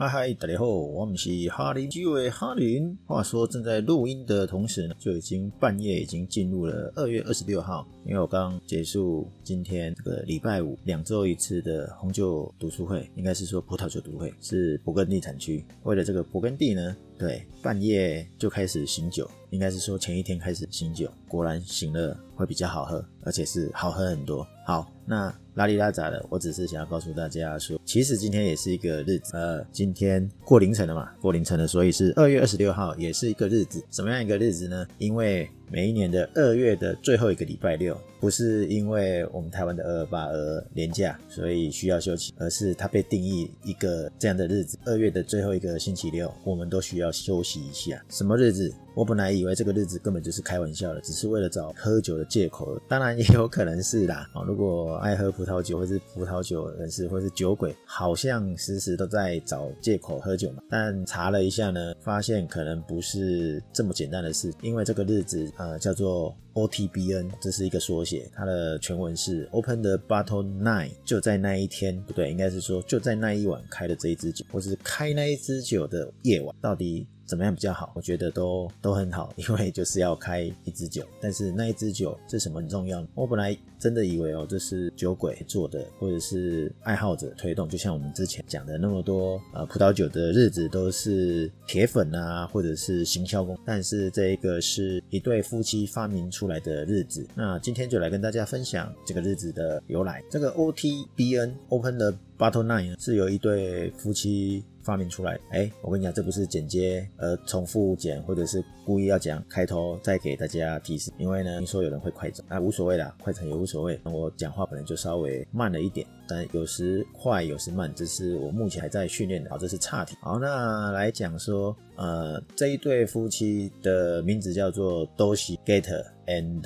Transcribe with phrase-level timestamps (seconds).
[0.00, 2.96] 嗨嗨，大家好，我们是哈林居委哈林。
[3.04, 7.84] 话说正在录音的同时呢，就已经半夜，已经进入了二月二十六号。
[8.06, 15.64] 因为我刚结束今天这个礼拜五两周一次的红酒读书会，应该是说葡萄酒读会，是勃艮第产区。
[15.82, 24.46] 为了这个勃艮第呢，对，半夜就开始醒酒，应该是说前一天开始醒酒，果然醒了会比较好喝，而且是好喝很多。
[24.66, 25.34] 好，那。
[25.54, 33.84] 拉里拉杂的，我只是想要告诉大家说，其实今天也是一个日子，呃，今天过凌晨了嘛，过凌晨了，所以是二月二十六号，也是一个日子。
[33.90, 34.86] 什么样一个日子呢？
[34.98, 48.02] 因为每一年的二月的最后一个礼拜六，不是因为我们台湾的二二八而年假，所以需要休息，而是它被定义一个这样的日子，二月的最后一个星期六，我们都需要休息一下。
[48.08, 48.72] 什么日子？
[48.94, 52.76] 我本来以为这个日子根本就是开玩笑的，只是为了找喝酒的借口。
[52.88, 60.60] 当然也有可能是啦， 如果爱喝葡萄酒或是葡萄酒人士或是酒鬼，好像时时都在找借口喝酒嘛。
[60.68, 77.06] 但查了一下呢，发现可能不是这么简单的事，因为这个日子呃叫做 OTBN，这是一个缩写，它的全文是 Open the Bottle Night，就在那一天，不对，应该是说就在那一晚开的这一支酒，或是开那一支酒的夜晚，到底。
[77.28, 77.92] 怎么样比较好？
[77.94, 83.06] 我觉得都都很好，因为就是要开一支酒，但是那一支酒是什么很重要？
[83.14, 97.26] 我本来真的以为哦，这是酒鬼做的，或者是爱好者推动，就像我们之前讲的那么多呃葡萄酒的日子都是铁粉啊，或者是行销工，但是这一个是一对夫妻发明出来的日子。
[97.34, 100.22] 那今天就来跟大家分享这个日子的由来。
[100.30, 104.64] 这个 OTBN Open the Bottle Night 是由一对夫妻。
[104.80, 114.00] 发明出来，哎，我跟你讲，这不是剪接，呃，重复剪，或者是故意要讲开头再给大家提示，因为呢，听说有人会快转，啊，无所谓啦，快走也无所谓。
[114.04, 119.50] 我讲话可能就稍微慢了一点，但有时快，有时慢，这是我目前还在训练的。
[119.50, 120.16] 好，这是差题。
[120.22, 126.62] 好，那来讲说，呃，这一对夫妻的名字叫做 Dorothy Gator and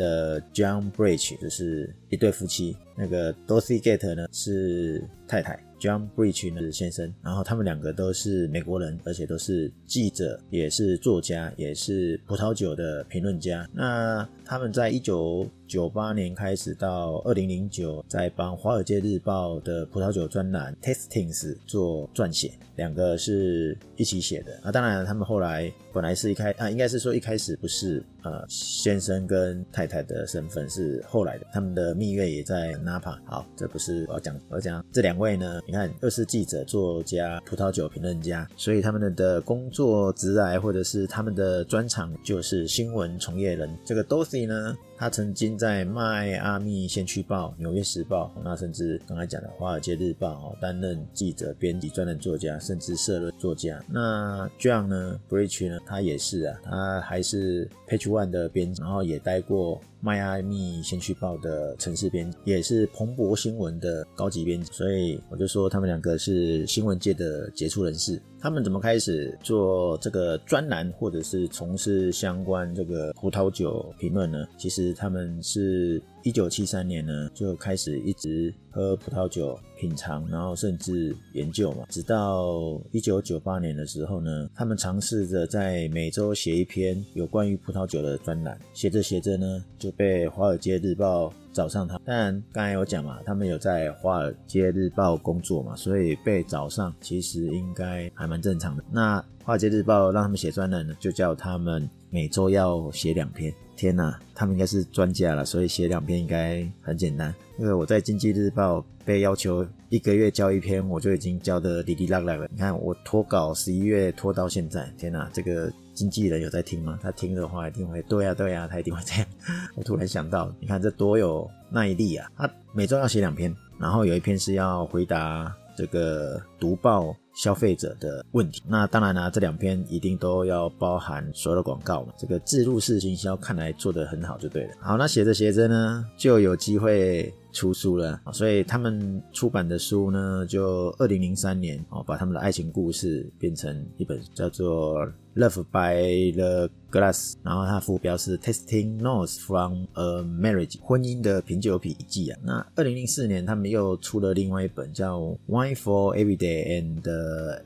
[0.54, 2.76] John Bridge，就是一对夫妻。
[2.96, 5.58] 那个 Dorothy Gator 呢是太太。
[5.80, 13.68] John Bridge 呢是先生，然后他们两个都是美国人，而且都是记者，也是作家，也是葡萄酒的评论家。
[13.72, 24.52] 那他们在一九九八年开始到二零零九，在帮《华尔街日报》的葡萄酒专栏 Tastings 做撰写，两个是一起写的。
[24.62, 31.46] 啊，当然他们后来本来是一开啊，应该是说一开始不是呃先生跟太太的身份，是后来的。
[31.54, 33.16] 他们的蜜月也在 Napa。
[33.24, 43.74] 好，这不是我要讲，我要讲这两位呢，你看又是记者、作家、葡萄酒评论家，所以他们的工作职涯或者是他们的专长就是新闻从业人。
[43.86, 53.82] 这个 Dorothy 呢，他曾经在迈阿密先驱报、纽约时报，那甚至刚才讲的华尔街日报哦，担任记者、编辑、专栏作家，甚至社论作家。
[53.88, 64.70] 那 John 呢，Bridge 呢，他也是啊，他还是 Page One 的编辑，然后也待过迈阿密先驱报的城市编辑，也是彭博新闻的高级编辑。
[64.72, 68.20] 所以我就说他们两个是新闻界的杰出人士。
[68.40, 74.46] 他们怎么开始做这个专栏，或者是从事相关这个葡萄酒评论呢？
[74.58, 74.92] 其实。
[74.94, 91.98] 他们是一九七三年呢就开始一直喝葡萄酒品尝，然后甚至研究嘛，直到一九九八年的时候呢，他们尝试着在每周写一篇有关于葡萄酒的专栏，写着写着呢就被《华尔街日报》找上他。
[92.04, 98.82] 当然刚才有讲嘛，他们有在《华尔街日报》工作嘛，所以被找上其实应该还蛮正常的。
[98.90, 103.50] 那《华尔街日报》让他们写专栏呢，就叫他们每周要写两篇。
[103.74, 107.34] 天呐，他们应该是专家了，所以写两篇应该很简单。
[107.58, 112.46] 因为我在《经济日报》被要求一个月交一篇，我就已经交的滴滴答答了。
[112.52, 116.98] 你看我拖稿十一月拖到现在，天呐，这个经纪人有在听吗？
[117.02, 119.26] 他听的话一定会对呀对呀，他一定会这样。
[119.74, 122.30] 我突然想到，你看这多有耐力啊！
[122.36, 127.16] 他每周要写两篇，然后有一篇是要回答这个读报。
[127.34, 132.12] 消费者的问题，那当然啦、啊，这两篇一定都要包含所有的广告嘛。
[132.18, 134.74] 这个自入式行销看来做得很好，就对了。
[134.80, 138.20] 好，那写着写着呢，就有机会出书了。
[138.32, 145.06] 所以他们出版的书呢，就二零零三年哦，把他们的爱情故事变成一本叫做。
[145.34, 152.38] Love by the Glass，然后它副标是 Testing Notes from a Marriage，婚姻的品酒笔记啊。
[152.44, 155.18] 那二零零四年，他们又出了另外一本叫
[155.48, 157.02] Wine for Every Day and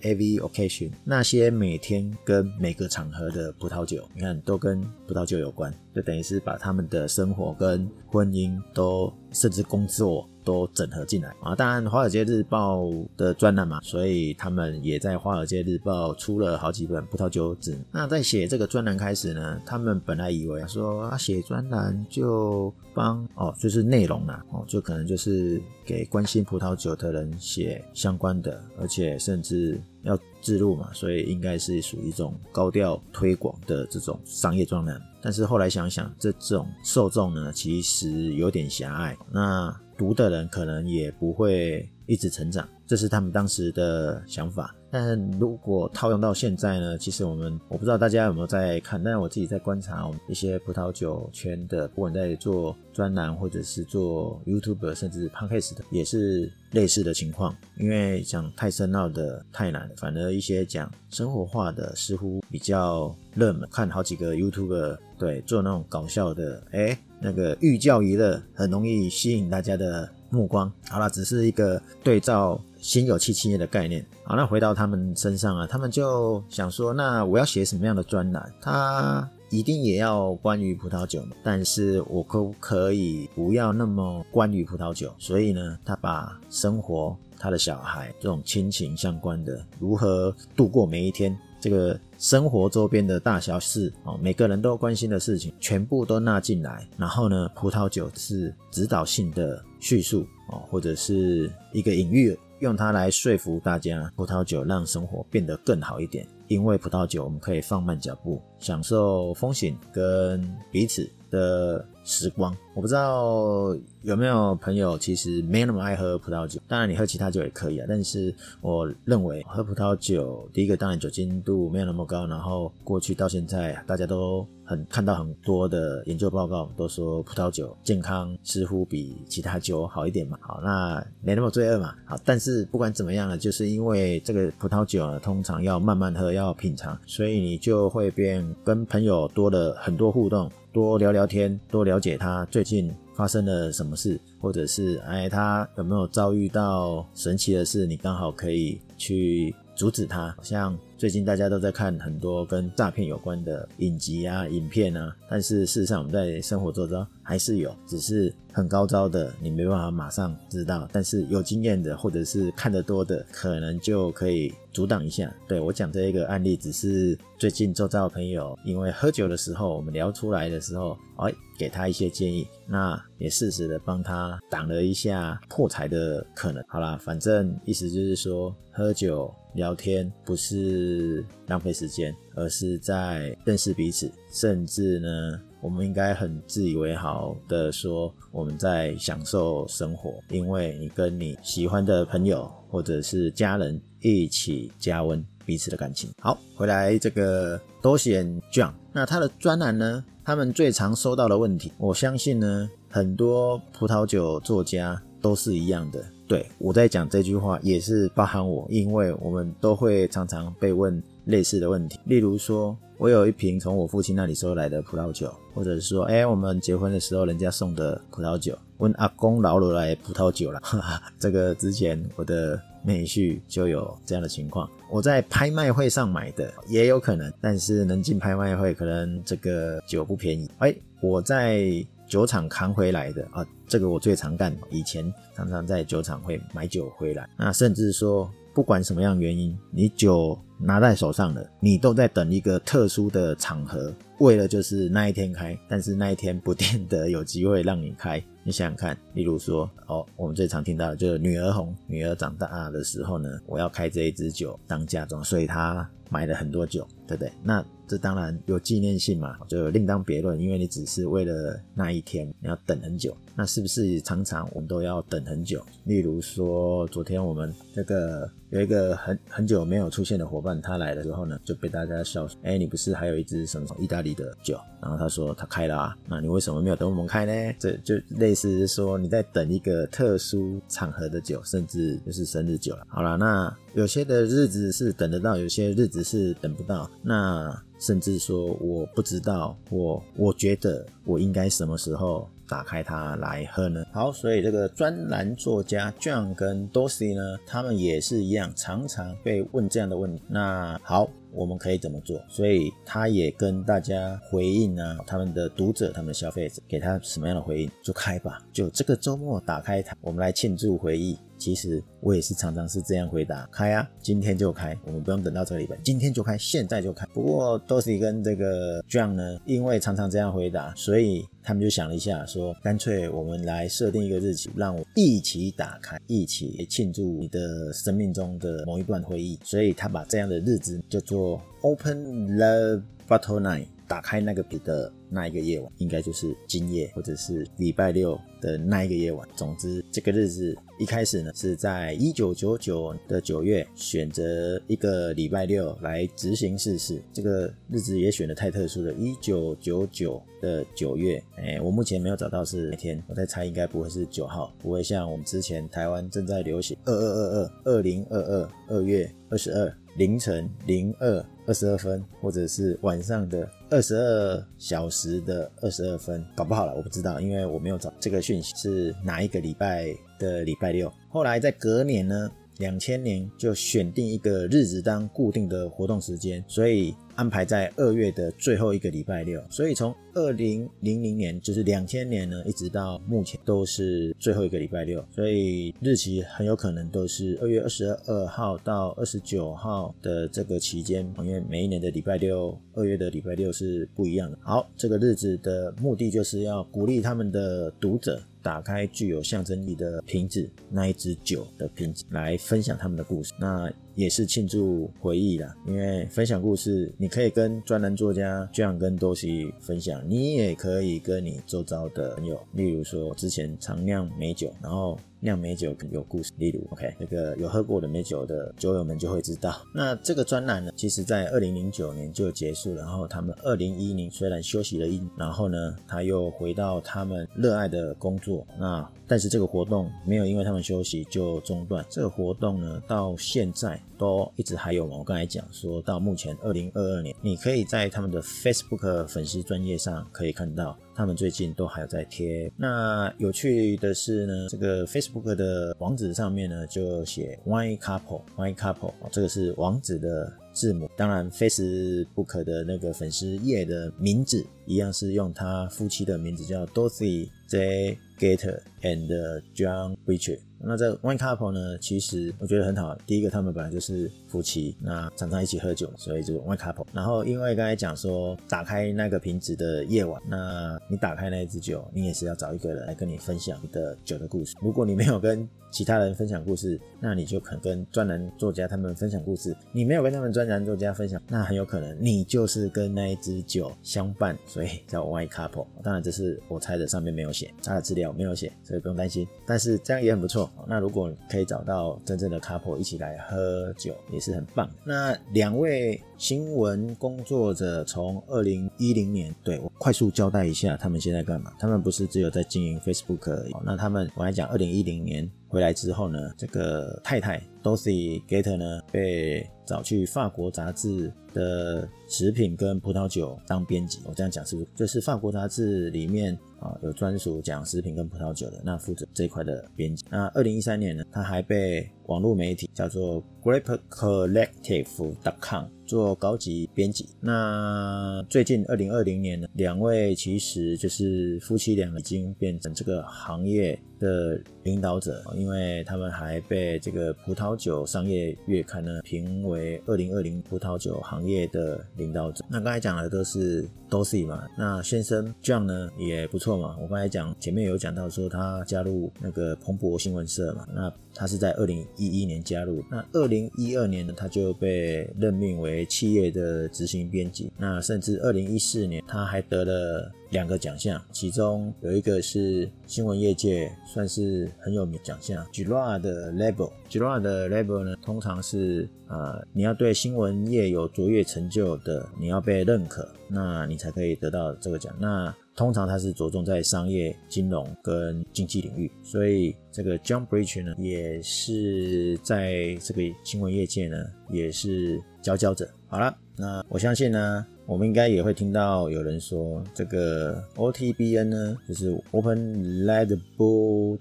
[0.00, 10.28] Every Occasion，那些每天跟每个场合的葡萄酒，你看都跟葡萄酒有关，就等于是把他们的生活跟婚姻都甚至工作。
[10.46, 11.54] 都整合进来啊。
[11.54, 12.84] 当然，《华尔街日报》
[13.16, 17.76] 的专栏嘛，所以他们也在《华尔街日报》出了好几本葡萄酒纸。
[17.90, 35.00] 那在写这个专栏开始呢，他们本来以为说啊，写专栏就帮哦，就是内容啦，哦，就可能就是给关心葡萄酒的人写相关的，而且甚至要自录嘛，所以应该是属于一种高调推广的这种商业专栏。
[35.20, 44.75] 但是后来想想，这种受众呢，其实有点狭隘，那读的人可能也不会一直成长，这是他们当时的想法。
[44.88, 57.54] 但如果套用到现在呢，其实我们我不知道大家有没有在看，但是我自己在观察我们一些葡萄酒圈的，不管在做专栏或者是做 YouTube 甚至 Podcast 的，也是类似的情况。
[57.78, 63.69] 因为讲太深奥的太难，反而一些讲生活化的似乎比较热门。
[63.70, 70.70] 看好几个 YouTube 对做那种搞笑的，诶那个寓教于乐，很容易吸引大家的目光。
[70.88, 72.60] 好啦，只是一个对照。
[72.78, 74.04] 心有戚戚焉的概念。
[74.22, 78.52] 好，那回到他们身上啊，他们就想说，那我要写什么样的专栏？
[78.60, 85.12] 他一定也要关于葡萄酒，但是我可不可以不要那么关于葡萄酒？
[85.19, 91.36] 所以呢，他把生活、他的小孩这种亲情相关的，如何度过每一天，
[91.66, 96.86] 这个生活周边的大小事哦，每个人都关心的事情，全部都纳进来。
[96.96, 102.38] 然后呢，葡萄酒是指导性的叙述哦，或者是一个隐喻。
[102.60, 106.24] 用它来说服大家，葡萄酒让生活变得更好一点。
[106.46, 112.56] 因为葡萄酒，我们可以放慢脚步，享受风景跟彼此的时光。
[112.73, 117.87] 我不知道有没有朋友其实没那么爱喝葡萄酒，当然你喝其他酒也可以啊。
[117.88, 130.38] 但是我认为喝葡萄酒，第一个当然酒精度没有那么高，然后过去到现在大家都很看到很多的研究报告，都说葡萄酒健康似乎比其他酒好一点嘛。
[130.43, 131.94] 好，那没那么罪恶嘛。
[132.05, 140.53] 好，但是不管怎么样呢，就是因为这个葡萄酒呢，通常要慢慢喝，要品尝，所以你就会变跟朋友多了很多互动。
[140.76, 150.34] 多聊聊天，多了解他最近发生了什么事，或者是哎，他有没有遭遇到神奇的事，你刚好可以去阻止他。
[150.43, 165.32] 像最近大家都在看很多跟诈骗有关的影集啊、影片啊，但是事实上我们在生活周遭还是有，只是很高招的你没办法马上知道，但是有经验的或者是看得多的，可能就可以阻挡一下。
[165.46, 176.64] 对，我讲这一个案例，只是最近周遭朋友因为喝酒的时候我们聊出来的时候，哎，给他一些建议，那也适时的帮他挡了一下破财的可能。
[176.69, 185.41] 好啦，反正意思就是说，喝酒聊天不是浪费时间，而是在认识彼此，甚至呢。
[185.62, 196.08] 我们应该很自以为好的说，我们在享受生活，因为你跟你喜欢的朋友或者是家人一起加温彼此的感情。
[196.20, 206.02] 好，回来这个 Dorsey and John，那他的专栏呢，他们最常收到的问题，我相信呢，很多葡萄酒作家都是一样的。
[206.26, 212.75] 对，我在讲这句话也是包含我，因为我们都会常常被问类似的问题，例如说。
[212.98, 224.67] 我有一瓶从我父亲那里收来的葡萄酒，或者是说，哎、我们结婚的时候人家送的葡萄酒，问阿公老了来葡萄酒了，哈哈，这个之前我的妹婿就有这样的情况。
[224.90, 230.50] 我在拍卖会上买的也有可能，但是能进拍卖会，可能这个酒不便宜。
[230.58, 231.64] 哎、我在
[232.06, 238.31] 酒厂扛回来的啊，这个我最常干，以前常常在酒厂会买酒回来，那甚至说。
[238.55, 248.19] 不管什么样原因，你酒拿在手上了，你都在等一个特殊的场合，为了就是那一天开，但是那一天不见得有机会让你开。
[248.46, 257.32] 你想想看，例如说，哦，我们最常听到的就是女儿红，女儿长大的时候呢，我要开这一支酒当嫁妆，所以她买了很多酒，对不对？
[257.43, 263.17] 那这当然有纪念性嘛，就另当别论，因为你只是为了那一天，你要等很久。
[263.36, 265.62] 那是不是常常我们都要等很久？
[265.84, 277.55] 例如说，昨天我们这个有一个很很久没有出现的伙伴，他来的时候呢，就被大家笑说：“哎，你不是还有一支什么意大利的酒？”然后他说他开了啊，那你为什么没有等我们开呢？
[277.58, 282.86] 这就类似说你在等一个特殊场合的酒，甚至就是生日酒了。
[282.88, 286.90] 好了，那有些的日子是等得到，有些日子是等不到。
[287.02, 292.26] 那甚至说我不知道，我我觉得我应该什么时候？
[292.48, 293.84] 打开它来喝呢？
[293.93, 300.22] 好，所以这个专栏作家 John 跟 Dorsey 呢，他们也是一样，常常被问这样的问题。
[300.29, 302.20] 那好，我们可以怎么做？
[302.29, 311.19] 所以他也跟大家回应啊，他们的读者、他们的消费者给他什么样的回应，就开吧，就这个周末打开它，我们来庆祝回忆。
[311.38, 317.06] 其实我也是常常是这样回答，开啊，今天就开，我们不用等到这个礼拜，今天就开，现在就开。
[317.14, 329.38] 不过 Dorsey 跟这个 John 呢，因为常常这样回答，所以他们就想了一下，说干脆我们来设定一个日期，让我一起打开，一起庆祝你的生命中的某一段回忆。
[329.43, 333.66] 所以他把这样的日子叫做 Open the Bottle Night。
[333.88, 339.26] 打开那个笔的那一个夜晚，应该就是今夜，或者是礼拜六的那一个夜晚。
[339.36, 347.00] 总之，这个日子一开始呢，是在一九九九的九月，选择一个礼拜六来执行试试。
[347.12, 359.72] 这个日子也选的太特殊了，一九九九的九月，哎，我目前没有找到是哪天，我在猜应该不会是九号，不会像我们之前台湾正在流行二二二二二零二二二月二十二。
[359.96, 370.93] 凌晨零二二十二分，或者是晚上的二十二小时的二十二分，搞不好了，我不知道，因为我没有找这个讯息是哪一个礼拜的礼拜六。
[371.08, 376.94] 后来在隔年呢，两千年就选定一个日子当固定的活动时间，所以。
[377.17, 394.36] 安排在二月的最后一个礼拜六，所以从二零零零年就是两千年呢，一直到目前都是最后一个礼拜六，所以日期很有可能都是二月二十二号到二十九号的这个期间，因为每一年的礼拜六，二月的礼拜六是不一样的。
[394.43, 403.34] 好，这个日子的目的就是要鼓励他们的读者打开具有象征意义的瓶子，那一支酒的瓶子，来分享他们的故事。
[403.41, 414.96] 那也是庆祝回忆啦，因为分享故事，你可以跟专栏作家这样跟多西分享，你也可以跟你周遭的朋友，例如说之前常酿美酒，然后。
[415.20, 419.61] 酿美酒有故事，例如，OK，那个有喝过的美酒的酒友们就会知道。
[419.75, 428.46] 那这个专栏呢，其实在二零零九年就结束，然后他们二零一零虽然休息了一，然后呢，他又回到他们热爱的工作。
[428.58, 434.96] 那但是这个活动没有因为他们休息就中断，这个活动呢，到现在都一直还有嘛。
[434.99, 440.77] 我刚才讲说到目前二零二二年，你可以在他们的 Facebook 粉丝专页上可以看到。
[440.96, 442.50] 他们最近都还在贴。
[442.56, 450.91] 那有趣的是呢，这个 Facebook 的网址上面呢，就写 Y Couple，Y Couple，这个是网址的字母。
[450.96, 460.39] 当然，Facebook 的那个粉丝页的名字一样是用他夫妻的名字，叫 Dorothy J Gator and John Bridger。
[460.58, 462.96] 那这 Wine Couple 呢，其实我觉得很好。
[463.06, 466.87] 第一个，他们本来就是夫妻，那常常一起喝酒，所以就是 Wine Couple。
[466.93, 474.56] 然后，因为刚才讲说打开那个瓶子的夜晚，那你打开那一支酒，你也是要找一个人来跟你分享你的酒的故事。
[474.63, 479.55] 如果你没有跟其他人分享故事，那你就可能跟专栏作家他们分享故事。
[479.73, 485.67] 你没有跟他们专栏作家分享，那很有可能你就是跟那一支酒相伴，所以叫 Wine Couple。
[485.82, 489.27] 当然，这是我猜的，上面没有写，他的资料没有写，所以不用担心。
[489.46, 490.51] 但是这样也很不错。
[490.67, 494.69] 那如果可以找到真正的 couple 一起来喝酒，也是很棒。
[494.84, 501.53] 那两位新闻工作者从二零一零年，对，我快速交代一下，他们现在干嘛？
[501.58, 503.53] 他们不是只有在经营 Facebook 而已。
[503.65, 514.01] 那他们，我来讲，二零一零年回来之后呢，这个太太 Dorsey Gator 呢，被找去法国杂志的食品跟葡萄酒当编辑。
[514.05, 514.68] 我这样讲是不是？
[514.75, 516.37] 就是法国杂志里面。
[516.61, 520.05] 啊，有专属讲食品跟葡萄酒的，那负责这一块的编辑。
[520.11, 527.09] 那二零一三年呢，他还被网络媒体叫做 GrapeCollective.com 做高级编辑。
[527.20, 542.44] 那最近二零二零年呢，两位其实就是夫妻俩已经变成这个行业的领导者，因为他们还被这个葡萄酒商业月刊呢评为二零二零葡萄酒行业的领导者。
[542.48, 546.76] 那刚才讲的都是都是嘛，那先生 John 呢也不错嘛。
[546.81, 560.12] 我刚才讲前面有讲到说他加入那个彭博新闻社嘛，那他是在二零一一年加入，那二零一二年呢他就被任命为企业的执行编辑，那甚至二零一四年他还得了。
[560.30, 566.70] 两个奖项，其中有一个是新闻业界算是很有名奖项，Girard 的 Label。
[566.88, 574.94] g i r a 的 Level 呢，通常是啊、你要对新闻业有卓越成就的，你要被认可，那你才可以得到这个奖。
[575.00, 583.96] 那通常它是着重在商业、金融跟经济领域，所以这个 John Bridge 呢，也是在这个新闻业界呢，
[584.28, 585.68] 也是佼佼者。
[585.88, 587.46] 好了，那我相信呢。
[587.66, 593.99] 我们应该也会听到有人说，这个 OTBN 呢，就是 Open Label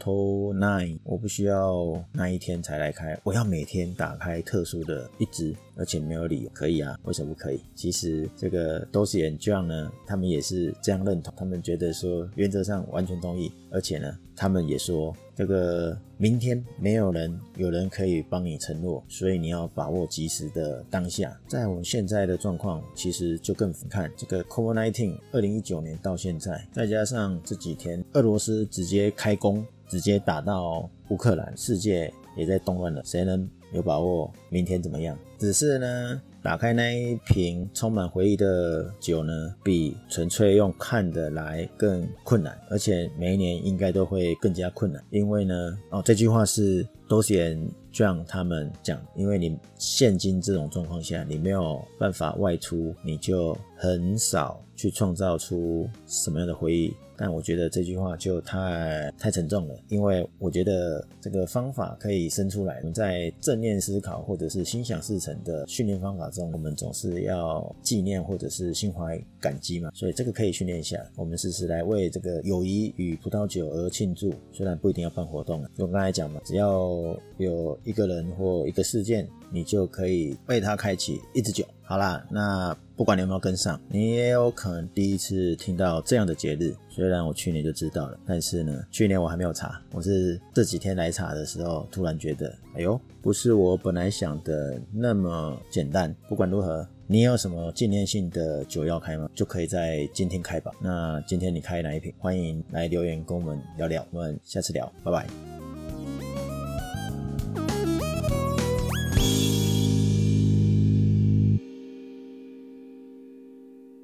[0.53, 6.95] Nine，我不需要那一天才来开，我要每天打开特殊的一支，而且没有理由，可以啊？
[7.05, 7.59] 为什么不可以？
[7.73, 21.35] 其实这个 Dorsey and John 呢，他们也是这样认同，他们觉得说原则上完全同意，而且呢，他们也说这个明天没有人有人可以帮你承诺，所以你要把握及时的当下。
[21.47, 35.17] 在我们现在的状况，其实就更看这个 COVID-19，二零一九年到现在，再加上这几天俄罗斯直接开工，直接打到乌克兰，世界也在动乱了，谁能有把握明天怎么样？
[35.39, 36.21] 只是呢。
[36.45, 45.03] 打开那一瓶充满回忆的酒呢，比纯粹用看的来更困难，而且每一年应该都会更加困难。
[45.09, 56.93] 因为呢，哦，这句话是 Dorsey &就像他们讲，因为你现今这种状况下，你没有办法外出，你就很少去创造出什么样的回忆。
[57.17, 62.77] 但我觉得这句话就太太沉重了，因为我觉得这个方法可以生出来。
[62.79, 71.03] 我们在正念思考或者是心想事成的训练方法中，我们总是要纪念或者是心怀感激嘛，所以这个可以训练一下。
[71.15, 75.63] 我们试试来为这个友谊与葡萄酒而庆祝，虽然不一定要办活动。
[75.75, 81.65] 就刚才讲嘛，只要有一个人或一个事件，你就可以为他开启一支酒。
[81.81, 86.73] 好啦，那不管你有没有跟上，你也有可能第一次听到这样的节日。
[86.89, 96.15] 虽然我去年就知道了，但是呢，去年我还没有查，我是这几天来查的时候，突然觉得，哎呦，不是我本来想的那么简单。
[96.29, 99.29] 不管如何，你有什么纪念性的酒要开吗？
[99.35, 100.71] 就可以在今天开吧。
[100.81, 102.13] 那今天你开哪一瓶？
[102.17, 105.54] 欢迎来留言跟我们聊聊，我们下次聊，拜拜。